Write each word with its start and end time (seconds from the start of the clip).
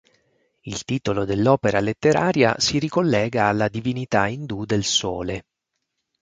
Il 0.61 0.83
titolo 0.83 1.25
dell'opera 1.25 1.79
letteraria 1.79 2.55
si 2.57 2.79
ricollega 2.79 3.45
alla 3.45 3.67
divinità 3.67 4.25
indù 4.25 4.65
del 4.65 4.83
sole. 4.83 5.45